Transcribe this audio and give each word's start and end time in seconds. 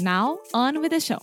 Now, 0.00 0.38
on 0.54 0.80
with 0.80 0.92
the 0.92 1.00
show! 1.00 1.20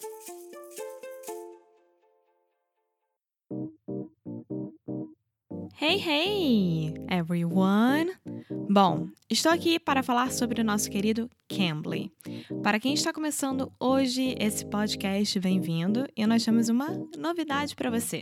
Hey, 5.74 5.98
hey, 5.98 6.94
everyone! 7.10 8.12
Bom, 8.70 9.08
estou 9.28 9.52
aqui 9.52 9.80
para 9.80 10.04
falar 10.04 10.32
sobre 10.32 10.62
o 10.62 10.64
nosso 10.64 10.92
querido 10.92 11.28
Cambly. 11.50 12.12
Para 12.62 12.80
quem 12.80 12.94
está 12.94 13.12
começando 13.12 13.72
hoje 13.80 14.36
esse 14.40 14.64
podcast, 14.64 15.40
bem-vindo 15.40 16.06
e 16.16 16.28
nós 16.28 16.46
temos 16.46 16.70
uma 16.70 16.90
novidade 17.18 17.76
para 17.76 17.90
você. 17.90 18.22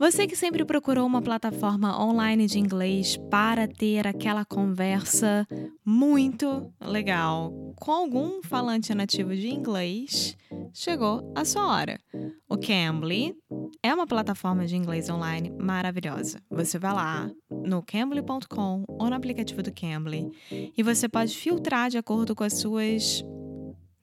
Você 0.00 0.26
que 0.26 0.34
sempre 0.34 0.64
procurou 0.64 1.06
uma 1.06 1.20
plataforma 1.20 2.02
online 2.02 2.46
de 2.46 2.58
inglês 2.58 3.18
para 3.30 3.68
ter 3.68 4.06
aquela 4.06 4.46
conversa 4.46 5.46
muito 5.84 6.72
legal 6.80 7.52
com 7.76 7.92
algum 7.92 8.42
falante 8.42 8.94
nativo 8.94 9.36
de 9.36 9.50
inglês, 9.50 10.38
chegou 10.72 11.30
a 11.36 11.44
sua 11.44 11.66
hora. 11.66 12.00
O 12.48 12.56
Cambly 12.56 13.36
é 13.82 13.92
uma 13.92 14.06
plataforma 14.06 14.64
de 14.64 14.74
inglês 14.74 15.10
online 15.10 15.50
maravilhosa. 15.50 16.40
Você 16.50 16.78
vai 16.78 16.94
lá 16.94 17.30
no 17.50 17.82
cambly.com 17.82 18.84
ou 18.88 19.10
no 19.10 19.14
aplicativo 19.14 19.62
do 19.62 19.70
Cambly 19.70 20.30
e 20.50 20.82
você 20.82 21.10
pode 21.10 21.36
filtrar 21.36 21.90
de 21.90 21.98
acordo 21.98 22.34
com 22.34 22.42
as 22.42 22.54
suas 22.54 23.22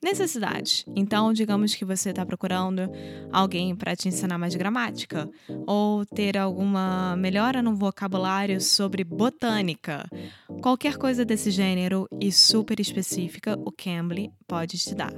necessidades. 0.02 0.84
Então, 0.94 1.32
digamos 1.32 1.74
que 1.74 1.84
você 1.84 2.10
está 2.10 2.24
procurando 2.24 2.82
alguém 3.32 3.74
para 3.74 3.96
te 3.96 4.08
ensinar 4.08 4.38
mais 4.38 4.54
gramática 4.54 5.28
ou 5.66 6.04
ter 6.06 6.36
alguma 6.36 7.16
melhora 7.16 7.62
no 7.62 7.74
vocabulário 7.74 8.60
sobre 8.60 9.04
botânica. 9.04 10.08
Qualquer 10.62 10.96
coisa 10.96 11.24
desse 11.24 11.50
gênero 11.50 12.08
e 12.20 12.30
super 12.30 12.78
específica, 12.80 13.58
o 13.64 13.72
Cambly 13.72 14.30
pode 14.46 14.78
te 14.78 14.94
dar. 14.94 15.12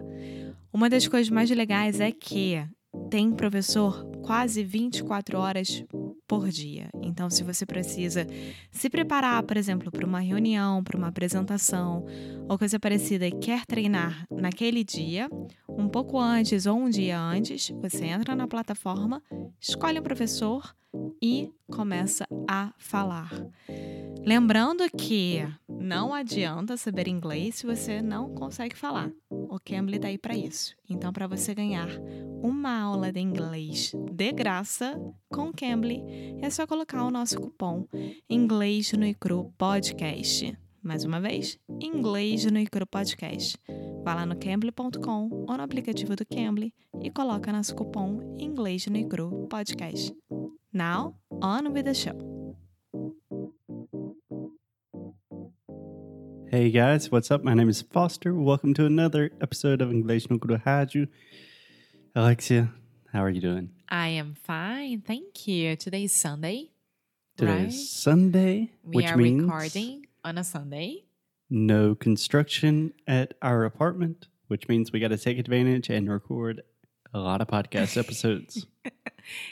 Uma 0.73 0.89
das 0.89 1.07
coisas 1.07 1.31
mais 1.31 1.51
legais 1.51 2.01
é 2.01 2.11
que 2.11 2.63
tem 3.11 3.33
professor 3.33 4.05
quase 4.23 4.63
24 4.63 5.39
horas 5.39 5.85
por 6.31 6.49
dia. 6.49 6.89
Então, 7.03 7.29
se 7.29 7.43
você 7.43 7.67
precisa 7.67 8.25
se 8.71 8.89
preparar, 8.89 9.43
por 9.43 9.57
exemplo, 9.57 9.91
para 9.91 10.07
uma 10.07 10.21
reunião, 10.21 10.81
para 10.81 10.97
uma 10.97 11.09
apresentação 11.09 12.07
ou 12.49 12.57
coisa 12.57 12.79
parecida 12.79 13.27
e 13.27 13.33
quer 13.33 13.67
treinar 13.67 14.29
naquele 14.31 14.85
dia, 14.85 15.29
um 15.69 15.89
pouco 15.89 16.21
antes 16.21 16.67
ou 16.67 16.79
um 16.79 16.89
dia 16.89 17.21
antes, 17.21 17.71
você 17.71 18.05
entra 18.05 18.37
na 18.37 18.47
plataforma, 18.47 19.21
escolhe 19.61 19.99
um 19.99 20.05
professor 20.05 20.73
e 21.21 21.51
começa 21.69 22.25
a 22.49 22.73
falar. 22.79 23.33
Lembrando 24.25 24.89
que 24.97 25.45
não 25.81 26.13
adianta 26.13 26.77
saber 26.77 27.09
inglês 27.09 27.57
se 27.57 27.67
você 27.67 28.03
não 28.03 28.35
consegue 28.35 28.77
falar. 28.77 29.11
O 29.31 29.59
Cambly 29.59 29.97
está 29.97 30.09
aí 30.09 30.19
para 30.19 30.37
isso. 30.37 30.77
Então, 30.89 31.11
para 31.11 31.27
você 31.27 31.55
ganhar 31.55 31.89
uma 32.43 32.83
aula 32.83 33.11
de 33.11 33.19
inglês 33.19 33.93
de 34.13 34.33
graça 34.33 35.01
com 35.31 35.49
o 35.49 35.53
Cambly, 35.53 36.03
é 36.43 36.51
só 36.51 36.67
colocar 36.67 37.03
o 37.03 37.11
nosso 37.11 37.41
cupom 37.41 37.87
Inglês 38.29 38.93
no 38.93 39.07
Icru 39.07 39.53
Podcast. 39.57 40.57
Mais 40.83 41.05
uma 41.05 41.21
vez, 41.21 41.59
Inglês 41.81 42.45
no 42.45 42.59
Icru 42.59 42.87
Podcast. 42.87 43.59
Vá 44.05 44.15
lá 44.15 44.27
no 44.27 44.37
cambly.com 44.37 45.29
ou 45.49 45.57
no 45.57 45.63
aplicativo 45.63 46.15
do 46.15 46.27
Cambly 46.27 46.75
e 47.03 47.11
coloca 47.11 47.53
nosso 47.53 47.75
cupom 47.75 48.37
Inglês 48.39 48.87
no 48.87 48.97
Icru 48.97 49.47
Podcast. 49.49 50.15
Now, 50.73 51.17
on 51.31 51.73
with 51.73 51.85
the 51.85 51.95
show. 51.95 52.40
Hey 56.51 56.71
guys, 56.71 57.11
what's 57.13 57.31
up? 57.31 57.45
My 57.45 57.55
name 57.55 57.69
is 57.69 57.81
Foster. 57.83 58.35
Welcome 58.35 58.75
to 58.75 58.85
another 58.85 59.31
episode 59.41 59.81
of 59.81 59.91
English 59.93 60.29
no 60.29 60.39
Kuro 60.39 60.57
Rádio. 60.59 61.07
Alexia, 62.15 62.73
how 63.13 63.23
are 63.23 63.31
you 63.31 63.41
doing? 63.41 63.71
I 63.89 64.09
am 64.09 64.35
fine, 64.35 65.01
thank 65.07 65.47
you. 65.47 65.77
Today 65.77 66.05
is 66.05 66.13
Sunday. 66.13 66.73
Today 67.37 67.53
right? 67.53 67.67
is 67.69 67.89
Sunday, 67.91 68.73
We 68.83 68.97
which 68.97 69.07
are 69.07 69.17
means 69.17 69.45
recording 69.45 70.07
on 70.25 70.39
a 70.39 70.45
Sunday. 70.45 71.05
no 71.49 71.95
construction 71.95 72.95
at 73.07 73.35
our 73.43 73.65
apartment, 73.65 74.27
which 74.49 74.67
means 74.69 74.91
we 74.93 74.99
got 74.99 75.09
to 75.09 75.19
take 75.19 75.39
advantage 75.39 75.89
and 75.89 76.11
record 76.11 76.63
a 77.15 77.21
lot 77.21 77.41
of 77.41 77.47
podcast 77.47 77.97
episodes. 78.05 78.67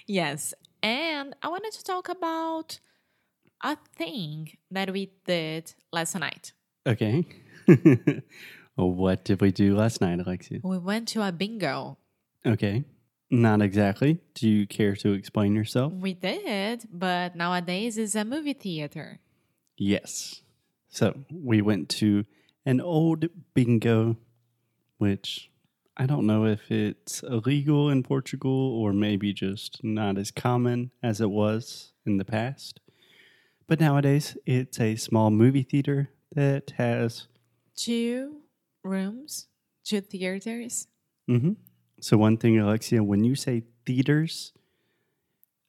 Yes, 0.07 0.53
and 0.83 1.35
I 1.43 1.49
wanted 1.49 1.73
to 1.75 1.85
talk 1.85 2.09
about 2.09 2.81
a 3.63 3.77
thing 3.97 4.57
that 4.73 4.93
we 4.93 5.13
did 5.27 5.75
last 5.93 6.19
night. 6.19 6.53
Okay. 6.89 7.27
what 8.77 9.23
did 9.23 9.43
we 9.43 9.53
do 9.53 9.77
last 9.77 10.01
night, 10.01 10.21
Alexia? 10.21 10.61
We 10.63 10.79
went 10.79 11.07
to 11.09 11.21
a 11.21 11.31
bingo. 11.31 11.99
Okay. 12.47 12.85
Not 13.31 13.61
exactly. 13.61 14.21
Do 14.33 14.49
you 14.49 14.67
care 14.67 14.97
to 14.97 15.13
explain 15.13 15.55
yourself? 15.55 15.93
We 15.93 16.15
did, 16.15 16.89
but 16.91 17.37
nowadays 17.37 17.99
it's 17.99 18.15
a 18.15 18.25
movie 18.25 18.55
theater. 18.55 19.21
Yes. 19.77 20.41
So 20.89 21.25
we 21.31 21.61
went 21.61 21.91
to 21.91 22.25
an 22.65 22.81
old 22.81 23.27
bingo, 23.53 24.17
which 24.97 25.51
I 25.95 26.07
don't 26.07 26.27
know 26.27 26.47
if 26.47 26.71
it's 26.71 27.23
illegal 27.23 27.91
in 27.91 28.03
Portugal 28.03 28.51
or 28.51 28.95
maybe 28.95 29.35
just 29.35 29.85
not 29.85 30.17
as 30.17 30.31
common 30.31 30.91
as 31.03 31.21
it 31.21 31.29
was 31.29 31.93
in 32.07 32.17
the 32.17 32.25
past. 32.25 32.81
But 33.67 33.79
nowadays, 33.79 34.39
it's 34.47 34.81
a 34.81 34.97
small 34.97 35.31
movie 35.31 35.65
theater 35.65 36.09
that 36.35 36.73
has. 36.77 37.27
Two 37.77 38.43
rooms, 38.83 39.47
two 39.85 40.01
theaters. 40.01 40.89
hmm 41.27 41.53
So, 42.01 42.17
one 42.17 42.37
thing, 42.37 42.59
Alexia, 42.59 43.03
when 43.03 43.25
you 43.25 43.35
say 43.35 43.65
theaters, 43.87 44.53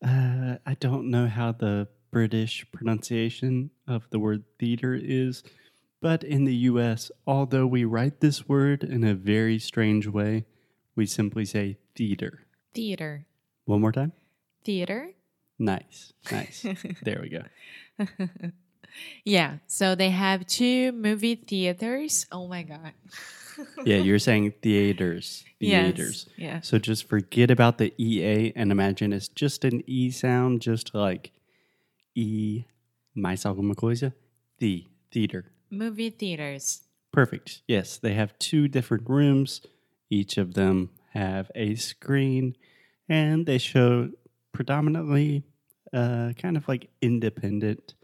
uh, 0.05 0.57
I 0.65 0.75
don't 0.79 1.09
know 1.09 1.27
how 1.27 1.51
the 1.51 1.87
British 2.11 2.65
pronunciation 2.71 3.69
of 3.87 4.07
the 4.09 4.19
word 4.19 4.43
theater 4.57 4.95
is, 4.99 5.43
but 6.01 6.23
in 6.23 6.45
the 6.45 6.55
US, 6.71 7.11
although 7.27 7.67
we 7.67 7.83
write 7.85 8.19
this 8.19 8.47
word 8.47 8.83
in 8.83 9.03
a 9.03 9.13
very 9.13 9.59
strange 9.59 10.07
way, 10.07 10.45
we 10.95 11.05
simply 11.05 11.45
say 11.45 11.77
theater. 11.95 12.45
Theater. 12.73 13.25
One 13.65 13.81
more 13.81 13.91
time. 13.91 14.13
Theater. 14.63 15.11
Nice, 15.59 16.13
nice. 16.31 16.65
there 17.03 17.19
we 17.21 17.29
go. 17.29 17.43
Yeah, 19.23 19.57
so 19.67 19.95
they 19.95 20.09
have 20.09 20.45
two 20.47 20.91
movie 20.91 21.35
theaters. 21.35 22.25
Oh 22.31 22.47
my 22.47 22.63
god. 22.63 22.93
Yeah, 23.83 23.97
you're 23.97 24.19
saying 24.19 24.53
theaters. 24.61 25.43
Theaters. 25.59 26.27
Yes. 26.37 26.37
Yeah. 26.37 26.61
So 26.61 26.79
just 26.79 27.09
forget 27.09 27.51
about 27.51 27.77
the 27.77 27.93
EA 27.97 28.53
and 28.55 28.71
imagine 28.71 29.11
it's 29.11 29.27
just 29.27 29.65
an 29.65 29.83
E 29.85 30.11
sound, 30.11 30.61
just 30.61 30.95
like 30.95 31.33
E 32.15 32.63
mais 33.15 33.45
alguma 33.45 33.75
coisa. 33.75 34.13
The 34.59 34.85
theater. 35.11 35.51
Movie 35.69 36.09
theaters. 36.09 36.83
Perfect. 37.11 37.61
Yes, 37.67 37.97
they 37.97 38.13
have 38.13 38.37
two 38.39 38.69
different 38.69 39.09
rooms. 39.09 39.61
Each 40.09 40.37
of 40.37 40.53
them 40.53 40.91
have 41.13 41.51
a 41.55 41.75
screen, 41.75 42.55
and 43.09 43.45
they 43.45 43.57
show 43.57 44.11
predominantly 44.53 45.43
uh, 45.93 46.33
kind 46.37 46.55
of 46.55 46.67
like 46.67 46.89
independent, 47.01 47.95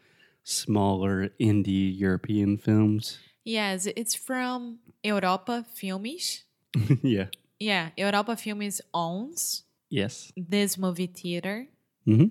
smaller 0.46 1.30
indie 1.42 1.92
European 2.00 2.58
films. 2.58 3.18
Yes, 3.44 3.88
it's 3.88 4.16
from 4.16 4.80
Europa 5.04 5.66
Filmes. 5.76 6.44
yeah. 7.04 7.28
yeah, 7.60 7.90
Europa 7.98 8.36
Filmes 8.38 8.80
owns 8.94 9.64
Yes. 9.90 10.32
this 10.38 10.78
movie 10.78 11.08
theater. 11.08 11.68
hmm 12.06 12.26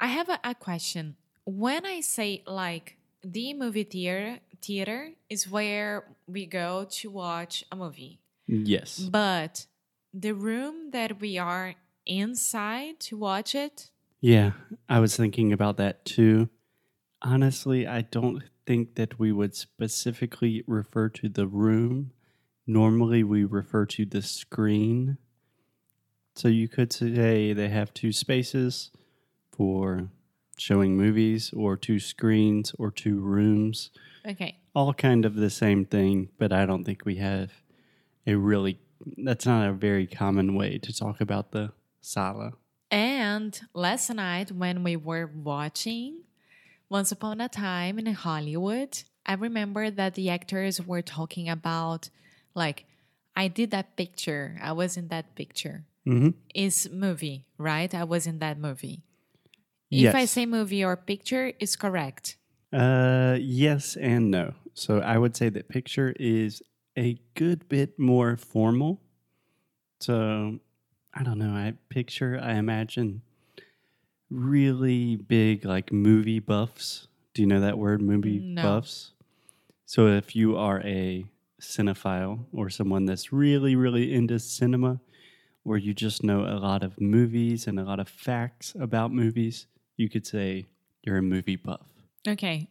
I 0.00 0.08
have 0.08 0.28
a, 0.28 0.40
a 0.42 0.54
question. 0.54 1.16
When 1.44 1.86
I 1.86 2.00
say 2.00 2.42
like 2.46 2.96
the 3.22 3.54
movie 3.54 3.84
theater, 3.84 4.40
theater 4.60 5.12
is 5.30 5.48
where 5.48 6.04
we 6.26 6.46
go 6.46 6.86
to 6.90 7.10
watch 7.10 7.64
a 7.70 7.76
movie. 7.76 8.20
Yes. 8.46 8.98
But 8.98 9.66
the 10.12 10.32
room 10.32 10.90
that 10.90 11.20
we 11.20 11.38
are 11.38 11.74
inside 12.06 13.00
to 13.00 13.16
watch 13.16 13.54
it, 13.54 13.90
Yeah, 14.20 14.52
I 14.88 15.00
was 15.00 15.16
thinking 15.16 15.52
about 15.52 15.76
that 15.78 16.04
too. 16.04 16.48
Honestly, 17.24 17.86
I 17.86 18.02
don't 18.02 18.42
think 18.66 18.96
that 18.96 19.18
we 19.18 19.32
would 19.32 19.54
specifically 19.54 20.62
refer 20.66 21.08
to 21.08 21.28
the 21.30 21.46
room. 21.46 22.12
Normally, 22.66 23.24
we 23.24 23.44
refer 23.44 23.86
to 23.86 24.04
the 24.04 24.20
screen. 24.20 25.16
So 26.34 26.48
you 26.48 26.68
could 26.68 26.92
say 26.92 27.54
they 27.54 27.68
have 27.68 27.94
two 27.94 28.12
spaces 28.12 28.90
for 29.50 30.10
showing 30.58 30.96
movies, 30.96 31.52
or 31.56 31.76
two 31.76 31.98
screens, 31.98 32.74
or 32.78 32.90
two 32.90 33.20
rooms. 33.20 33.90
okay. 34.26 34.58
All 34.74 34.92
kind 34.92 35.24
of 35.24 35.34
the 35.36 35.50
same 35.50 35.84
thing, 35.84 36.28
but 36.38 36.52
I 36.52 36.66
don't 36.66 36.84
think 36.84 37.04
we 37.04 37.16
have 37.16 37.50
a 38.26 38.34
really, 38.34 38.78
that's 39.16 39.46
not 39.46 39.68
a 39.68 39.72
very 39.72 40.06
common 40.06 40.54
way 40.54 40.78
to 40.78 40.92
talk 40.92 41.20
about 41.20 41.52
the 41.52 41.72
sala. 42.00 42.52
And 42.90 43.60
last 43.72 44.10
night 44.10 44.52
when 44.52 44.82
we 44.82 44.96
were 44.96 45.30
watching 45.34 46.22
Once 46.88 47.10
Upon 47.10 47.40
a 47.40 47.48
Time 47.48 47.98
in 47.98 48.06
Hollywood, 48.06 49.02
I 49.26 49.34
remember 49.34 49.90
that 49.90 50.14
the 50.14 50.30
actors 50.30 50.80
were 50.80 51.02
talking 51.02 51.48
about 51.48 52.10
like 52.54 52.84
I 53.36 53.48
did 53.48 53.70
that 53.72 53.96
picture. 53.96 54.58
I 54.62 54.72
was 54.72 54.96
in 54.96 55.08
that 55.08 55.34
picture. 55.34 55.84
Mm-hmm. 56.06 56.30
Is 56.54 56.88
movie, 56.92 57.46
right? 57.58 57.92
I 57.94 58.04
was 58.04 58.26
in 58.26 58.38
that 58.38 58.58
movie. 58.58 59.02
If 59.90 60.14
I 60.14 60.24
say 60.24 60.44
movie 60.44 60.84
or 60.84 60.96
picture 60.96 61.52
is 61.60 61.76
correct. 61.76 62.36
Uh, 62.72 63.38
yes 63.40 63.96
and 63.96 64.30
no. 64.30 64.54
So 64.74 64.98
I 64.98 65.18
would 65.18 65.36
say 65.36 65.48
that 65.50 65.68
picture 65.68 66.14
is 66.18 66.62
a 66.98 67.18
good 67.34 67.68
bit 67.68 67.98
more 67.98 68.36
formal. 68.36 69.00
So 70.00 70.58
I 71.14 71.22
don't 71.22 71.38
know. 71.38 71.52
I 71.52 71.74
picture, 71.88 72.40
I 72.42 72.54
imagine 72.54 73.22
really 74.34 75.16
big, 75.16 75.64
like 75.64 75.92
movie 75.92 76.40
buffs. 76.40 77.08
Do 77.34 77.42
you 77.42 77.46
know 77.48 77.60
that 77.60 77.78
word, 77.78 78.02
movie 78.02 78.38
No. 78.38 78.62
buffs? 78.62 79.12
So 79.86 80.08
if 80.08 80.34
you 80.34 80.56
are 80.56 80.80
a 80.82 81.24
cinephile 81.60 82.46
or 82.52 82.70
someone 82.70 83.04
that's 83.06 83.32
really, 83.32 83.76
really 83.76 84.12
into 84.12 84.38
cinema, 84.38 85.00
or 85.64 85.78
you 85.78 85.94
just 85.94 86.22
know 86.22 86.40
a 86.42 86.58
lot 86.58 86.82
of 86.82 87.00
movies 87.00 87.66
and 87.66 87.78
a 87.80 87.84
lot 87.84 88.00
of 88.00 88.08
facts 88.08 88.74
about 88.78 89.12
movies, 89.12 89.66
you 89.96 90.08
could 90.08 90.26
say 90.26 90.66
you're 91.02 91.18
a 91.18 91.22
movie 91.22 91.56
buff. 91.56 91.86
Okay. 92.26 92.68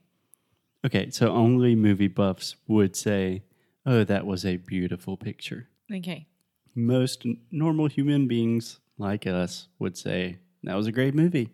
Okay, 0.86 1.10
so 1.10 1.30
only 1.30 1.76
movie 1.76 2.08
buffs 2.08 2.56
would 2.68 2.96
say, 2.96 3.44
oh, 3.86 4.04
that 4.04 4.26
was 4.26 4.46
a 4.46 4.58
beautiful 4.58 5.16
picture. 5.18 5.70
Okay. 5.92 6.28
Most 6.76 7.26
normal 7.52 7.88
human 7.88 8.28
beings 8.28 8.80
like 8.98 9.26
us 9.26 9.68
would 9.80 9.98
say, 9.98 10.38
that 10.64 10.76
was 10.76 10.88
a 10.88 10.92
great 10.92 11.14
movie. 11.16 11.50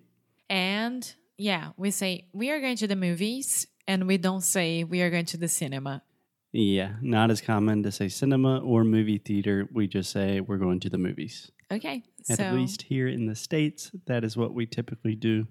And 0.50 1.11
yeah, 1.38 1.69
we 1.77 1.91
say 1.91 2.27
we 2.33 2.51
are 2.51 2.59
going 2.59 2.77
to 2.77 2.88
the 2.88 2.95
movies 2.95 3.67
and 3.88 4.07
we 4.07 4.17
don't 4.17 4.41
say 4.41 4.83
we 4.83 5.01
are 5.01 5.09
going 5.09 5.25
to 5.25 5.38
the 5.38 5.47
cinema. 5.47 6.03
Yeah, 6.51 6.94
not 7.01 7.29
as 7.29 7.41
common 7.41 7.83
to 7.83 7.91
say 7.91 8.09
cinema 8.09 8.59
or 8.59 8.83
movie 8.83 9.19
theater. 9.19 9.69
We 9.71 9.88
just 9.88 10.11
say 10.11 10.39
we're 10.41 10.57
going 10.57 10.79
to 10.81 10.89
the 10.89 10.97
movies. 10.97 11.51
Okay. 11.71 12.03
At 12.29 12.38
so 12.38 12.51
least 12.53 12.83
here 12.83 13.07
in 13.07 13.27
the 13.27 13.35
States, 13.35 13.91
that 14.07 14.23
is 14.23 14.35
what 14.35 14.53
we 14.56 14.65
typically 14.65 15.15
do. 15.15 15.47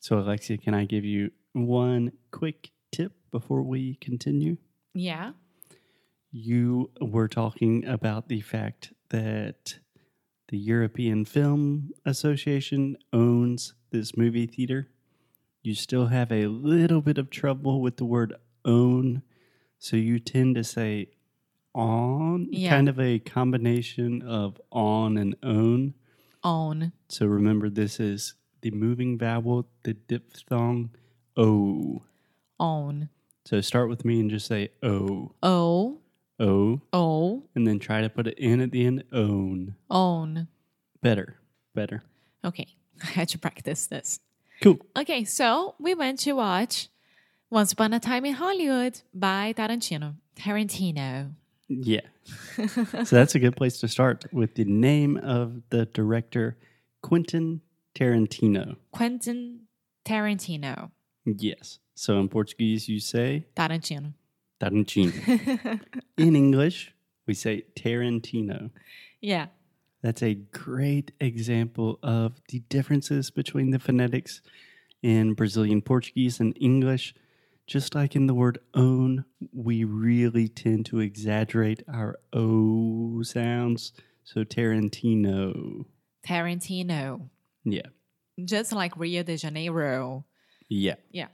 So, 0.00 0.18
Alexia, 0.18 0.58
can 0.58 0.74
I 0.74 0.84
give 0.84 1.04
you 1.04 1.30
one 1.52 2.12
quick 2.30 2.70
tip 2.92 3.12
before 3.30 3.62
we 3.62 3.96
continue? 3.96 4.58
yeah. 4.94 5.32
you 6.30 6.90
were 7.00 7.28
talking 7.28 7.84
about 7.86 8.28
the 8.28 8.40
fact 8.40 8.92
that 9.10 9.78
the 10.48 10.58
European 10.58 11.24
Film 11.24 11.90
Association 12.04 12.96
owns 13.12 13.74
this 13.90 14.16
movie 14.16 14.46
theater. 14.46 14.88
You 15.62 15.74
still 15.74 16.06
have 16.06 16.30
a 16.30 16.46
little 16.46 17.00
bit 17.00 17.18
of 17.18 17.30
trouble 17.30 17.80
with 17.80 17.96
the 17.96 18.04
word 18.04 18.34
own. 18.64 19.22
So 19.78 19.96
you 19.96 20.18
tend 20.18 20.54
to 20.54 20.64
say 20.64 21.10
on, 21.74 22.48
Yeah. 22.50 22.70
kind 22.70 22.88
of 22.88 22.98
a 23.00 23.18
combination 23.18 24.22
of 24.22 24.60
on 24.70 25.16
and 25.18 25.34
own. 25.42 25.94
Own. 26.44 26.92
So 27.08 27.26
remember, 27.26 27.68
this 27.68 27.98
is 28.00 28.34
the 28.62 28.70
moving 28.70 29.18
vowel, 29.18 29.68
the 29.82 29.94
diphthong 29.94 30.90
O. 31.36 32.02
Own. 32.58 33.08
So 33.44 33.60
start 33.60 33.88
with 33.88 34.04
me 34.04 34.20
and 34.20 34.30
just 34.30 34.46
say 34.46 34.70
O. 34.82 35.32
O. 35.42 35.98
O. 36.38 36.80
O. 36.92 37.44
and 37.54 37.66
then 37.66 37.78
try 37.78 38.02
to 38.02 38.08
put 38.08 38.26
it 38.26 38.38
in 38.38 38.60
at 38.60 38.70
the 38.70 38.84
end. 38.84 39.04
Own. 39.12 39.74
Own. 39.90 40.48
Better. 41.02 41.36
Better. 41.74 42.02
Okay. 42.44 42.68
I 43.02 43.06
had 43.06 43.28
to 43.30 43.38
practice 43.38 43.86
this. 43.86 44.20
Cool. 44.62 44.78
Okay, 44.96 45.24
so 45.24 45.74
we 45.78 45.94
went 45.94 46.18
to 46.20 46.32
watch 46.32 46.88
Once 47.50 47.72
Upon 47.72 47.92
a 47.92 48.00
Time 48.00 48.24
in 48.24 48.34
Hollywood 48.34 49.00
by 49.12 49.52
Tarantino. 49.56 50.14
Tarantino. 50.34 51.32
Yeah. 51.68 52.00
so 53.04 53.16
that's 53.16 53.34
a 53.34 53.38
good 53.38 53.56
place 53.56 53.80
to 53.80 53.88
start 53.88 54.24
with 54.32 54.54
the 54.54 54.64
name 54.64 55.16
of 55.18 55.62
the 55.70 55.86
director, 55.86 56.56
Quentin 57.02 57.60
Tarantino. 57.94 58.76
Quentin 58.92 59.60
Tarantino. 60.04 60.90
Yes. 61.24 61.78
So 61.94 62.18
in 62.18 62.28
Portuguese, 62.28 62.88
you 62.88 63.00
say 63.00 63.46
Tarantino. 63.56 64.12
Tarantino. 64.60 65.80
in 66.16 66.36
English, 66.36 66.94
we 67.26 67.34
say 67.34 67.64
Tarantino. 67.74 68.70
Yeah. 69.20 69.46
That's 70.02 70.22
a 70.22 70.34
great 70.34 71.12
example 71.20 71.98
of 72.02 72.40
the 72.48 72.60
differences 72.68 73.30
between 73.30 73.70
the 73.70 73.78
phonetics 73.78 74.40
in 75.02 75.34
Brazilian 75.34 75.82
Portuguese 75.82 76.40
and 76.40 76.56
English. 76.60 77.14
Just 77.66 77.94
like 77.96 78.14
in 78.14 78.26
the 78.26 78.34
word 78.34 78.60
own, 78.74 79.24
we 79.52 79.82
really 79.82 80.46
tend 80.46 80.86
to 80.86 81.00
exaggerate 81.00 81.82
our 81.92 82.16
O 82.32 83.22
sounds. 83.22 83.92
So 84.22 84.44
Tarantino. 84.44 85.86
Tarantino. 86.24 87.28
Yeah. 87.64 87.86
Just 88.44 88.72
like 88.72 88.96
Rio 88.96 89.22
de 89.22 89.36
Janeiro. 89.36 90.24
Yeah. 90.68 90.96
Yeah. 91.10 91.28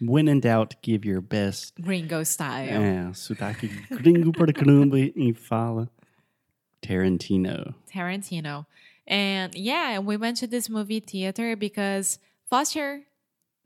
When 0.00 0.28
in 0.28 0.40
doubt, 0.40 0.76
give 0.82 1.04
your 1.04 1.20
best. 1.20 1.74
Gringo 1.80 2.22
style. 2.22 2.68
É, 2.68 3.14
sotaque 3.14 3.68
gringo 3.90 4.32
para 4.32 4.52
caramba 4.52 4.98
e 4.98 5.32
fala 5.32 5.90
Tarantino. 6.80 7.74
Tarantino. 7.92 8.66
And 9.06 9.54
yeah, 9.54 9.98
we 9.98 10.16
went 10.16 10.36
to 10.38 10.46
this 10.46 10.68
movie 10.68 11.00
theater 11.00 11.56
because 11.56 12.18
Foster 12.48 13.02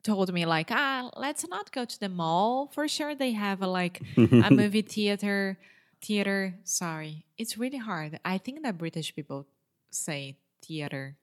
told 0.03 0.33
me 0.33 0.47
like, 0.47 0.71
ah, 0.71 1.11
let's 1.17 1.47
not 1.49 1.73
go 1.73 1.85
to 1.85 2.01
the 2.01 2.09
mall. 2.09 2.71
For 2.73 2.89
sure 2.89 3.15
they 3.15 3.33
have 3.33 3.61
a 3.61 3.67
like 3.67 4.01
a 4.17 4.51
movie 4.51 4.83
theater 4.83 5.59
theater. 6.01 6.55
Sorry. 6.65 7.25
It's 7.39 7.59
really 7.59 7.79
hard. 7.79 8.19
I 8.25 8.39
think 8.39 8.63
that 8.63 8.79
British 8.79 9.15
people 9.15 9.47
say 9.91 10.37
theater. 10.63 11.17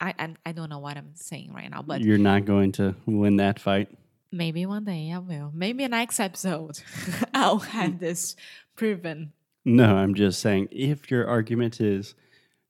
I 0.00 0.14
I, 0.18 0.34
I 0.46 0.52
don't 0.52 0.70
know 0.70 0.78
what 0.78 0.96
I'm 0.96 1.10
saying 1.14 1.52
right 1.52 1.70
now, 1.70 1.82
but 1.82 2.00
You're 2.00 2.18
not 2.18 2.44
going 2.44 2.72
to 2.72 2.94
win 3.06 3.36
that 3.36 3.58
fight. 3.58 3.88
maybe 4.32 4.64
one 4.66 4.84
day 4.84 5.12
I 5.12 5.18
will. 5.18 5.50
Maybe 5.54 5.86
next 5.88 6.20
episode 6.20 6.80
I'll 7.34 7.58
have 7.58 7.98
this 8.00 8.36
proven. 8.76 9.32
No, 9.64 9.96
I'm 9.96 10.14
just 10.14 10.40
saying 10.40 10.68
if 10.70 11.10
your 11.10 11.26
argument 11.28 11.80
is, 11.80 12.14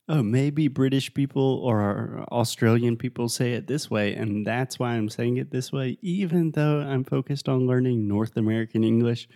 oh, 0.09 0.23
maybe 0.25 0.67
British 0.67 1.15
people 1.15 1.61
or 1.63 2.25
Australian 2.33 2.97
people 2.97 3.29
say 3.29 3.53
it 3.53 3.69
this 3.69 3.89
way, 3.89 4.15
and 4.15 4.45
that's 4.45 4.79
why 4.81 4.95
I'm 4.95 5.09
saying 5.09 5.37
it 5.37 5.51
this 5.53 5.71
way, 5.71 5.99
even 6.03 6.51
though 6.51 6.81
I'm 6.81 7.05
focused 7.05 7.49
on 7.49 7.69
learning 7.69 8.09
North 8.09 8.37
American 8.37 8.83
English, 8.83 9.29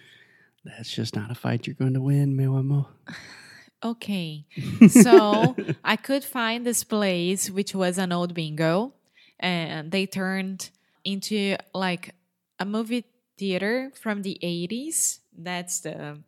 that's 0.64 0.90
just 0.90 1.14
not 1.14 1.30
a 1.30 1.34
fight 1.36 1.66
you're 1.66 1.74
going 1.74 1.94
to 1.94 2.00
win, 2.00 2.34
meu 2.36 2.56
amor. 2.56 2.86
Okay. 3.84 4.46
So 4.88 5.54
I 5.84 5.96
could 5.96 6.24
find 6.24 6.64
this 6.66 6.84
place, 6.84 7.50
which 7.50 7.74
was 7.74 7.98
an 7.98 8.12
old 8.12 8.34
bingo, 8.34 8.94
and 9.38 9.90
they 9.92 10.06
turned 10.06 10.70
into 11.04 11.56
like 11.74 12.14
a 12.58 12.64
movie 12.64 13.04
theater 13.38 13.92
from 13.94 14.22
the 14.22 14.38
80s. 14.42 15.18
That's 15.36 15.80
the 15.80 16.18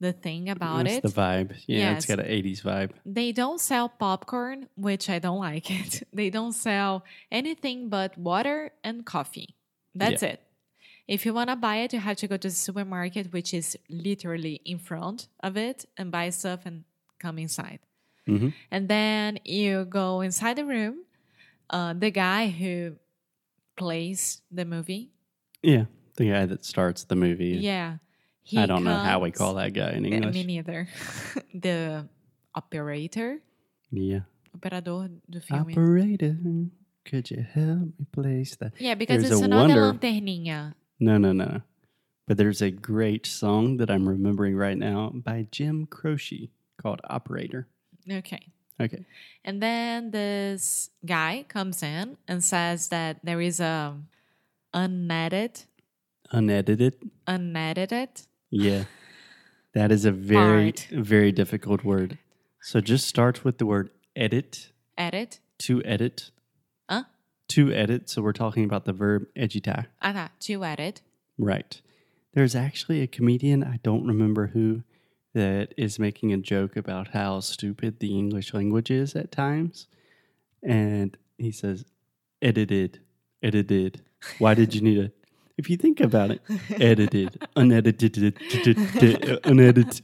the 0.00 0.12
thing 0.12 0.48
about 0.48 0.84
That's 0.84 0.98
it. 0.98 1.02
the 1.02 1.08
vibe. 1.08 1.56
Yeah, 1.66 1.94
it's 1.96 2.06
got 2.06 2.20
an 2.20 2.26
80s 2.26 2.62
vibe. 2.62 2.90
they 3.04 3.32
don't 3.32 3.60
sell 3.60 3.88
popcorn, 3.88 4.68
which 4.76 5.10
I 5.10 5.18
don't 5.18 5.40
like 5.40 5.70
it. 5.70 6.06
They 6.12 6.30
don't 6.30 6.52
sell 6.52 7.04
anything 7.32 7.88
but 7.88 8.16
water 8.16 8.70
and 8.84 9.04
coffee. 9.04 9.56
That's 9.94 10.22
it. 10.22 10.40
If 11.08 11.24
you 11.26 11.34
want 11.34 11.50
to 11.50 11.56
buy 11.56 11.76
it, 11.78 11.92
you 11.92 11.98
have 12.00 12.16
to 12.18 12.28
go 12.28 12.36
to 12.36 12.48
the 12.48 12.54
supermarket, 12.54 13.32
which 13.32 13.52
is 13.54 13.76
literally 13.88 14.60
in 14.64 14.78
front 14.78 15.26
of 15.42 15.56
it, 15.56 15.84
and 15.96 16.12
buy 16.12 16.30
stuff 16.30 16.60
and 16.64 16.84
come 17.18 17.38
inside. 17.38 17.80
hmm 18.26 18.50
And 18.70 18.88
then 18.88 19.38
you 19.44 19.84
go 19.84 20.20
inside 20.22 20.56
the 20.56 20.64
room. 20.64 21.04
Uh, 21.70 21.92
the 21.92 22.10
guy 22.10 22.48
who 22.48 22.96
plays 23.76 24.40
the 24.50 24.64
movie, 24.64 25.10
Yeah, 25.62 25.84
the 26.16 26.30
guy 26.30 26.46
that 26.46 26.64
starts 26.64 27.04
the 27.04 27.14
movie. 27.16 27.58
yeah, 27.60 27.98
he 28.42 28.58
I 28.58 28.66
don't 28.66 28.84
know 28.84 28.96
how 28.96 29.20
we 29.20 29.30
call 29.30 29.54
that 29.54 29.72
guy 29.74 29.92
in 29.92 30.04
English. 30.06 30.34
Me 30.34 30.44
neither. 30.44 30.88
the 31.54 32.08
operator, 32.54 33.38
yeah. 33.90 34.20
operador 34.54 35.08
do 35.30 35.40
filme. 35.40 35.70
Operator, 35.72 36.36
could 37.04 37.30
you 37.30 37.44
help 37.54 37.92
me 37.98 38.06
place 38.12 38.56
that? 38.56 38.72
yeah, 38.80 38.94
because 38.94 39.22
There's 39.22 39.32
it's 39.32 39.42
a 39.42 39.44
another 39.44 39.92
wonder- 39.92 39.98
lanterninha. 40.08 40.74
No, 41.00 41.18
no, 41.18 41.32
no. 41.32 41.62
But 42.26 42.36
there's 42.36 42.60
a 42.60 42.70
great 42.70 43.24
song 43.26 43.76
that 43.78 43.90
I'm 43.90 44.08
remembering 44.08 44.54
right 44.56 44.76
now 44.76 45.12
by 45.14 45.46
Jim 45.50 45.86
Croce 45.86 46.50
called 46.80 47.00
Operator. 47.08 47.66
Okay. 48.10 48.40
Okay. 48.80 49.04
And 49.44 49.60
then 49.62 50.12
this 50.12 50.90
guy 51.04 51.44
comes 51.48 51.82
in 51.82 52.16
and 52.28 52.42
says 52.44 52.88
that 52.88 53.18
there 53.24 53.40
is 53.40 53.58
a 53.60 53.96
unedited, 54.72 55.64
Unedited. 56.30 56.94
unedited. 57.26 58.08
Yeah. 58.50 58.84
That 59.74 59.90
is 59.92 60.04
a 60.04 60.12
very, 60.12 60.72
Part. 60.72 60.88
very 60.92 61.32
difficult 61.32 61.84
word. 61.84 62.18
So 62.60 62.80
just 62.80 63.06
start 63.06 63.44
with 63.44 63.58
the 63.58 63.66
word 63.66 63.90
edit, 64.16 64.72
Edit. 64.96 65.40
to 65.58 65.82
edit, 65.84 66.30
Huh? 66.88 67.04
to 67.48 67.72
edit. 67.72 68.08
So 68.10 68.22
we're 68.22 68.32
talking 68.32 68.64
about 68.64 68.84
the 68.84 68.92
verb 68.92 69.26
editar. 69.36 69.86
Ah. 70.02 70.30
To 70.40 70.64
edit. 70.64 71.00
Right. 71.38 71.80
There's 72.34 72.54
actually 72.54 73.00
a 73.00 73.06
comedian, 73.06 73.64
I 73.64 73.78
don't 73.82 74.06
remember 74.06 74.48
who, 74.48 74.82
that 75.38 75.72
is 75.76 75.98
making 75.98 76.32
a 76.32 76.36
joke 76.36 76.76
about 76.76 77.08
how 77.18 77.40
stupid 77.40 78.00
the 78.00 78.10
English 78.22 78.52
language 78.52 78.90
is 78.90 79.14
at 79.16 79.30
times. 79.30 79.86
And 80.62 81.16
he 81.38 81.52
says, 81.52 81.84
edited, 82.42 83.00
edited. 83.42 84.02
Why 84.40 84.54
did 84.54 84.74
you 84.74 84.80
need 84.82 84.98
a. 84.98 85.10
If 85.56 85.70
you 85.70 85.76
think 85.76 86.00
about 86.00 86.30
it, 86.30 86.40
edited, 86.80 87.30
unedited, 87.56 88.34
unedited. 89.44 90.00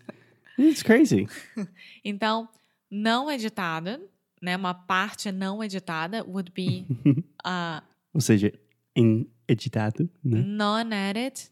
It's 0.59 0.83
crazy. 0.83 1.29
Então, 2.05 2.49
não 2.91 3.31
editado, 3.31 3.99
né? 4.43 4.57
Uma 4.57 4.75
parte 4.75 5.33
não 5.33 5.63
editada 5.65 6.23
would 6.25 6.51
be 6.53 6.85
uh, 7.47 7.81
Ou 8.13 8.21
seja, 8.21 8.53
em 8.95 9.27
editado, 9.49 10.09
né? 10.23 10.43
non-edit, 10.45 11.51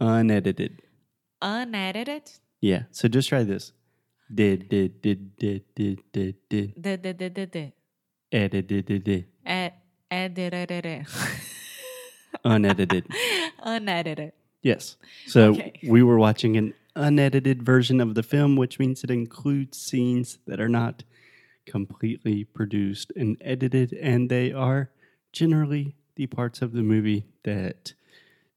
Unedited. 0.00 0.82
unedited. 1.42 2.24
Yeah. 2.64 2.84
So 2.92 3.08
just 3.08 3.28
try 3.28 3.42
this. 3.44 3.72
Did, 4.34 4.70
did, 4.70 5.02
did, 5.02 5.36
did, 5.36 5.64
did, 5.74 6.00
did, 6.12 6.36
did. 6.48 6.80
De, 6.80 6.96
de, 6.96 7.12
de, 7.12 7.28
de, 7.28 7.46
de. 7.46 7.72
Edited. 8.32 9.26
É, 9.46 9.72
é, 10.10 10.28
de, 10.28 10.48
de, 10.48 10.66
de, 10.66 10.80
de. 10.80 10.94
Eh, 10.94 11.04
eh, 11.04 11.04
unedited. 12.46 13.06
Unedited. 13.62 14.32
Yes. 14.62 14.96
So 15.26 15.50
Okay. 15.50 15.78
we 15.86 16.02
were 16.02 16.18
watching 16.18 16.56
an 16.56 16.72
unedited 16.96 17.62
version 17.62 18.00
of 18.00 18.14
the 18.14 18.22
film, 18.22 18.56
which 18.56 18.78
means 18.78 19.04
it 19.04 19.10
includes 19.10 19.78
scenes 19.78 20.38
that 20.46 20.58
are 20.58 20.70
not 20.70 21.04
completely 21.66 22.44
produced 22.44 23.12
and 23.14 23.36
edited, 23.42 23.92
and 23.92 24.30
they 24.30 24.52
are 24.54 24.90
generally 25.34 25.96
the 26.16 26.28
parts 26.28 26.62
of 26.62 26.72
the 26.72 26.82
movie 26.82 27.26
that 27.42 27.92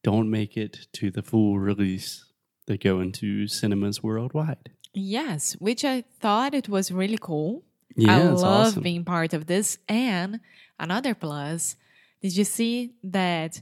don't 0.01 0.31
make 0.31 0.55
it 0.55 0.87
to 0.93 1.11
the 1.11 1.21
full 1.21 1.59
release 1.59 2.23
that 2.67 2.81
go 2.83 2.99
into 2.99 3.47
cinemas 3.47 4.03
worldwide. 4.03 4.69
Yes, 4.93 5.53
which 5.59 5.83
I 5.83 6.03
thought 6.19 6.53
it 6.53 6.69
was 6.69 6.91
really 6.91 7.17
cool. 7.19 7.63
I 7.97 8.01
Yeah, 8.17 8.31
it's 8.31 8.43
love 8.43 8.67
awesome. 8.69 8.83
being 8.83 9.03
part 9.03 9.33
of 9.33 9.47
this. 9.47 9.79
And 9.89 10.39
another 10.79 11.13
plus, 11.15 11.75
did 12.21 12.35
you 12.37 12.43
see 12.43 12.93
that 13.03 13.61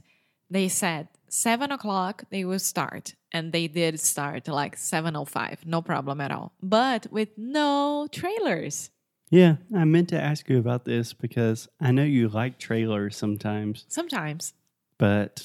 they 0.50 0.68
said 0.68 1.08
seven 1.28 1.72
o'clock 1.72 2.24
they 2.30 2.44
will 2.44 2.58
start, 2.58 3.14
and 3.32 3.52
they 3.52 3.66
did 3.68 3.98
start 4.00 4.48
like 4.48 4.76
seven 4.76 5.16
o 5.16 5.24
five, 5.24 5.64
no 5.66 5.82
problem 5.82 6.20
at 6.20 6.30
all, 6.30 6.52
but 6.62 7.06
with 7.10 7.30
no 7.36 8.06
trailers. 8.12 8.90
Yeah, 9.30 9.56
I 9.74 9.84
meant 9.84 10.08
to 10.10 10.20
ask 10.20 10.48
you 10.48 10.58
about 10.58 10.84
this 10.84 11.12
because 11.12 11.68
I 11.80 11.90
know 11.90 12.04
you 12.04 12.28
like 12.28 12.58
trailers 12.58 13.16
sometimes, 13.16 13.84
Sometimes, 13.88 14.54
but 14.98 15.42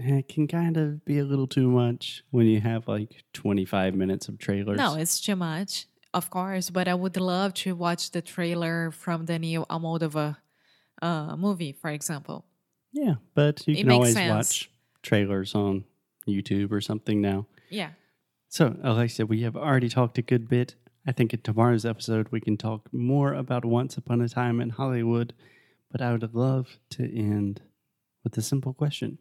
it 0.00 0.28
can 0.28 0.46
kind 0.48 0.76
of 0.76 1.04
be 1.04 1.18
a 1.18 1.24
little 1.24 1.46
too 1.46 1.68
much 1.68 2.22
when 2.30 2.46
you 2.46 2.60
have 2.60 2.88
like 2.88 3.24
25 3.34 3.94
minutes 3.94 4.28
of 4.28 4.38
trailers. 4.38 4.78
no, 4.78 4.94
it's 4.96 5.20
too 5.20 5.36
much, 5.36 5.86
of 6.14 6.30
course. 6.30 6.70
But 6.70 6.88
I 6.88 6.94
would 6.94 7.16
love 7.16 7.54
to 7.54 7.74
watch 7.74 8.10
the 8.10 8.22
trailer 8.22 8.90
from 8.90 9.26
the 9.26 9.38
new 9.38 9.64
Almodovar 9.70 10.36
uh, 11.02 11.36
movie, 11.36 11.72
for 11.72 11.90
example. 11.90 12.44
Yeah, 12.92 13.14
but 13.34 13.66
you 13.66 13.74
It 13.74 13.80
can 13.82 13.90
always 13.92 14.14
sense. 14.14 14.30
watch 14.34 14.70
trailers 15.02 15.54
on 15.54 15.84
YouTube 16.28 16.72
or 16.72 16.80
something 16.80 17.20
now. 17.20 17.46
Yeah. 17.70 17.90
So, 18.48 18.76
Alexia, 18.82 19.26
we 19.26 19.42
have 19.42 19.56
already 19.56 19.88
talked 19.88 20.18
a 20.18 20.22
good 20.22 20.48
bit. 20.48 20.74
I 21.06 21.12
think 21.12 21.32
in 21.32 21.40
tomorrow's 21.40 21.86
episode, 21.86 22.28
we 22.30 22.40
can 22.40 22.56
talk 22.56 22.92
more 22.92 23.32
about 23.32 23.64
Once 23.64 23.96
Upon 23.96 24.20
a 24.20 24.28
Time 24.28 24.60
in 24.60 24.70
Hollywood, 24.70 25.32
but 25.90 26.02
I 26.02 26.12
would 26.12 26.34
love 26.34 26.78
to 26.90 27.02
end 27.16 27.62
with 28.24 28.36
a 28.36 28.42
simple 28.42 28.74
question 28.74 29.18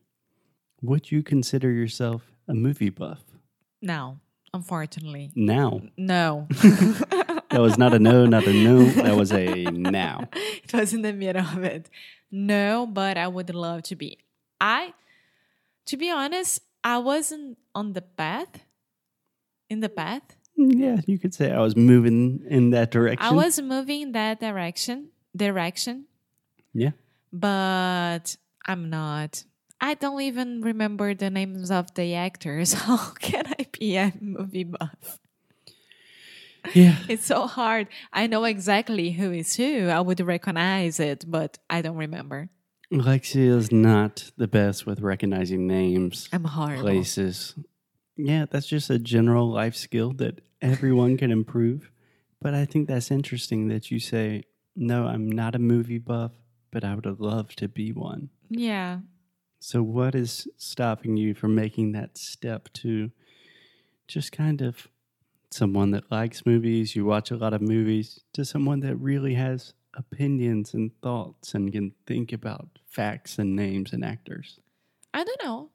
Would 0.82 1.12
you 1.12 1.24
consider 1.24 1.72
yourself 1.72 2.32
a 2.48 2.54
movie 2.54 2.90
buff? 2.90 3.22
No, 3.82 4.20
unfortunately, 4.54 5.32
Now. 5.36 5.82
no. 5.98 6.48
That 7.52 7.62
was 7.62 7.80
not 7.80 7.96
a 7.96 8.00
no, 8.00 8.28
not 8.28 8.46
a 8.46 8.54
no. 8.54 8.84
That 8.86 9.16
was 9.16 9.32
a 9.34 9.64
now. 9.72 10.30
it 10.34 10.72
was 10.72 10.94
in 10.94 11.02
the 11.02 11.12
middle 11.14 11.42
of 11.44 11.64
it. 11.64 11.90
No, 12.30 12.86
but 12.86 13.18
I 13.18 13.28
would 13.28 13.50
love 13.56 13.82
to 13.90 13.96
be. 13.96 14.20
I, 14.62 14.94
to 15.88 15.98
be 15.98 16.12
honest, 16.12 16.62
I 16.84 17.00
wasn't 17.00 17.58
on 17.74 17.94
the 17.94 18.04
path. 18.04 18.66
In 19.68 19.80
the 19.80 19.90
path, 19.90 20.22
Yeah, 20.56 21.02
you 21.08 21.18
could 21.18 21.34
say 21.34 21.52
I 21.52 21.60
was 21.62 21.76
moving 21.76 22.44
in 22.48 22.70
that 22.70 22.92
direction. 22.92 23.26
I 23.26 23.32
was 23.32 23.60
moving 23.60 24.02
in 24.02 24.12
that 24.12 24.40
direction. 24.40 25.10
Direction, 25.36 26.06
Yeah. 26.74 26.92
but 27.34 28.36
I'm 28.68 28.92
not. 28.92 29.44
I 29.82 29.94
don't 29.94 30.22
even 30.22 30.62
remember 30.62 31.14
the 31.14 31.30
names 31.30 31.72
of 31.72 31.94
the 31.94 32.16
actors. 32.16 32.74
How 32.86 33.12
can 33.20 33.46
I 33.48 33.66
be 33.72 33.96
a 33.98 34.14
movie 34.20 34.66
buff? 34.66 35.20
Yeah. 36.74 36.98
It's 37.08 37.26
so 37.26 37.48
hard. 37.48 37.88
I 38.12 38.28
know 38.28 38.44
exactly 38.44 39.12
who 39.12 39.32
is 39.32 39.56
who. 39.56 39.88
I 39.88 40.02
would 40.02 40.20
recognize 40.20 41.00
it, 41.00 41.26
but 41.28 41.58
I 41.70 41.82
don't 41.82 41.96
remember. 41.98 42.50
Alexia 42.92 43.56
is 43.56 43.72
not 43.72 44.32
the 44.38 44.48
best 44.48 44.86
with 44.86 45.00
recognizing 45.00 45.68
names, 45.68 46.28
I'm 46.34 46.44
horrible. 46.44 46.84
places. 46.84 47.56
Yeah, 48.18 48.46
that's 48.50 48.66
just 48.68 48.90
a 48.90 48.98
general 49.00 49.50
life 49.50 49.76
skill 49.76 50.12
that 50.14 50.42
everyone 50.62 51.16
can 51.16 51.32
improve. 51.32 51.92
But 52.42 52.54
I 52.54 52.66
think 52.66 52.88
that's 52.88 53.12
interesting 53.12 53.68
that 53.68 53.92
you 53.92 54.00
say, 54.00 54.44
no, 54.76 55.06
I'm 55.06 55.32
not 55.32 55.56
a 55.56 55.60
movie 55.60 56.00
buff, 56.00 56.32
but 56.72 56.84
I 56.84 56.96
would 56.96 57.06
love 57.20 57.56
to 57.58 57.68
be 57.68 57.92
one. 57.92 58.30
Yeah. 58.50 59.00
So, 59.60 59.84
what 59.84 60.16
is 60.16 60.48
stopping 60.58 61.18
you 61.18 61.34
from 61.34 61.54
making 61.54 61.92
that 61.92 62.18
step 62.18 62.70
to 62.76 63.12
just 64.08 64.32
kind 64.32 64.62
of 64.62 64.88
someone 65.52 65.92
that 65.92 66.10
likes 66.12 66.46
movies, 66.46 66.96
you 66.96 67.06
watch 67.06 67.30
a 67.32 67.38
lot 67.38 67.54
of 67.54 67.62
movies, 67.62 68.22
to 68.34 68.46
someone 68.46 68.80
that 68.82 68.96
really 68.96 69.34
has 69.34 69.74
opinions 69.96 70.74
and 70.74 70.92
thoughts 71.02 71.54
and 71.54 71.72
can 71.72 71.94
think 72.08 72.32
about 72.32 72.80
facts 72.88 73.38
and 73.38 73.56
names 73.56 73.92
and 73.92 74.06
actors? 74.06 74.60
I 75.14 75.24
don't 75.24 75.44
know. 75.44 75.70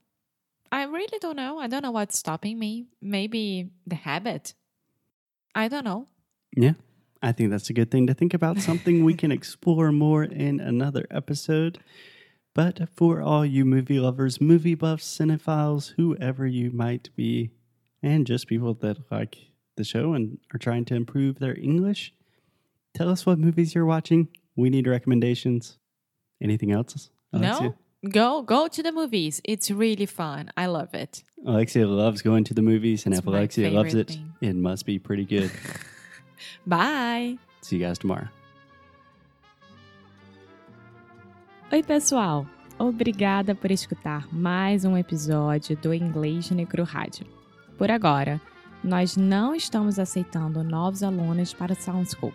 I 0.73 0.85
really 0.85 1.19
don't 1.21 1.37
know. 1.37 1.59
I 1.59 1.67
don't 1.67 1.83
know 1.83 1.91
what's 1.91 2.19
stopping 2.19 2.59
me. 2.59 2.87
Maybe 3.03 3.71
the 3.87 3.97
habit. 3.97 4.55
I 5.55 5.69
don't 5.69 5.85
know. 5.85 6.09
Yeah, 6.57 6.73
I 7.23 7.33
think 7.33 7.50
that's 7.50 7.71
a 7.71 7.75
good 7.75 7.91
thing 7.91 8.07
to 8.07 8.14
think 8.14 8.33
about, 8.35 8.59
something 8.59 9.05
we 9.05 9.14
can 9.14 9.31
explore 9.31 9.93
more 9.93 10.25
in 10.25 10.59
another 10.59 11.07
episode. 11.11 11.79
But 12.55 12.89
for 12.95 13.21
all 13.21 13.45
you 13.45 13.65
movie 13.65 13.99
lovers, 13.99 14.41
movie 14.41 14.75
buffs, 14.77 15.19
cinephiles, 15.19 15.95
whoever 15.97 16.47
you 16.47 16.71
might 16.71 17.11
be, 17.17 17.51
and 18.03 18.27
just 18.27 18.47
people 18.47 18.75
that 18.75 18.99
like 19.11 19.39
the 19.77 19.83
show 19.85 20.13
and 20.15 20.39
are 20.55 20.59
trying 20.59 20.85
to 20.87 20.95
improve 20.95 21.41
their 21.41 21.59
English, 21.59 22.15
tell 22.95 23.11
us 23.11 23.27
what 23.27 23.39
movies 23.39 23.75
you're 23.75 23.85
watching. 23.85 24.29
We 24.55 24.71
need 24.71 24.87
recommendations. 24.87 25.79
Anything 26.41 26.71
else? 26.71 27.11
Alexia? 27.33 27.69
No? 27.71 28.11
Go 28.11 28.43
go 28.43 28.69
to 28.69 28.83
the 28.83 28.93
movies. 28.93 29.41
It's 29.45 29.71
really 29.71 30.07
fun. 30.07 30.51
I 30.57 30.67
love 30.67 30.95
it. 30.95 31.25
Alexia 31.47 31.87
loves 31.89 32.23
going 32.23 32.45
to 32.45 32.55
the 32.55 32.63
movies, 32.63 33.05
and 33.07 33.15
It's 33.15 33.21
if 33.21 33.27
Alexia 33.27 33.71
loves 33.71 33.95
it, 33.95 34.09
thing. 34.09 34.33
it 34.43 34.55
must 34.55 34.85
be 34.87 34.99
pretty 34.99 35.25
good. 35.25 35.51
Bye. 36.67 37.39
See 37.63 37.77
you 37.79 37.85
guys 37.87 37.99
tomorrow. 37.99 38.29
Oi, 41.75 41.83
pessoal. 41.83 42.47
Obrigada 42.78 43.52
por 43.52 43.69
escutar 43.69 44.33
mais 44.33 44.85
um 44.85 44.97
episódio 44.97 45.76
do 45.76 45.93
Inglês 45.93 46.49
Necro 46.52 46.85
Rádio. 46.85 47.26
Por 47.76 47.90
agora, 47.90 48.40
nós 48.85 49.16
não 49.16 49.57
estamos 49.57 49.99
aceitando 49.99 50.62
novos 50.62 51.02
alunos 51.02 51.52
para 51.52 51.75
Sound 51.75 52.09
School. 52.09 52.33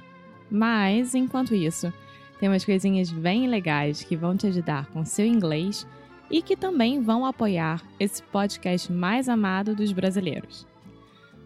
Mas, 0.52 1.16
enquanto 1.16 1.56
isso, 1.56 1.94
tem 2.38 2.50
umas 2.50 2.66
coisinhas 2.66 3.14
bem 3.14 3.48
legais 3.48 4.04
que 4.04 4.18
vão 4.18 4.36
te 4.36 4.46
ajudar 4.48 4.88
com 4.88 5.06
seu 5.06 5.26
inglês 5.26 5.88
e 6.30 6.42
que 6.42 6.58
também 6.58 7.02
vão 7.02 7.26
apoiar 7.26 7.82
esse 7.98 8.22
podcast 8.22 8.92
mais 8.92 9.30
amado 9.30 9.74
dos 9.74 9.94
brasileiros. 9.94 10.68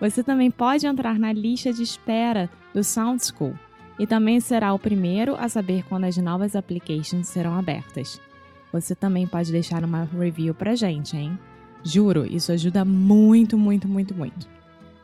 Você 0.00 0.22
também 0.22 0.50
pode 0.50 0.86
entrar 0.86 1.18
na 1.18 1.34
lista 1.34 1.70
de 1.70 1.82
espera 1.82 2.48
do 2.72 2.82
Sound 2.82 3.22
School 3.22 3.58
e 3.98 4.06
também 4.06 4.40
será 4.40 4.72
o 4.72 4.78
primeiro 4.78 5.34
a 5.36 5.48
saber 5.48 5.84
quando 5.88 6.04
as 6.04 6.16
novas 6.16 6.54
applications 6.54 7.28
serão 7.28 7.58
abertas. 7.58 8.20
Você 8.72 8.94
também 8.94 9.26
pode 9.26 9.50
deixar 9.50 9.84
uma 9.84 10.04
review 10.04 10.54
pra 10.54 10.74
gente, 10.74 11.16
hein? 11.16 11.38
Juro, 11.82 12.26
isso 12.26 12.52
ajuda 12.52 12.84
muito, 12.84 13.56
muito, 13.56 13.88
muito, 13.88 14.14
muito. 14.14 14.48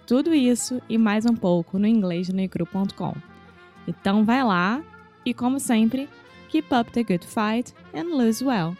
Tudo 0.06 0.34
isso 0.34 0.82
e 0.88 0.98
mais 0.98 1.24
um 1.24 1.34
pouco 1.34 1.78
no 1.78 1.86
inglêsnoicru.com. 1.86 3.14
Então 3.86 4.24
vai 4.24 4.44
lá 4.44 4.82
e, 5.24 5.32
como 5.32 5.60
sempre, 5.60 6.08
keep 6.48 6.68
up 6.74 6.90
the 6.92 7.02
good 7.02 7.26
fight 7.26 7.72
and 7.94 8.14
lose 8.16 8.44
well. 8.44 8.76